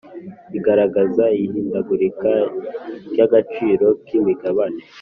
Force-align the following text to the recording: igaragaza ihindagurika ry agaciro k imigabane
igaragaza 0.57 1.23
ihindagurika 1.43 2.31
ry 3.11 3.19
agaciro 3.25 3.87
k 4.05 4.07
imigabane 4.17 4.81